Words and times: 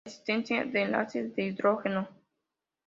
La 0.03 0.09
existencia 0.09 0.63
de 0.65 0.81
enlaces 0.81 1.35
de 1.35 1.43
hidrógeno. 1.43 2.07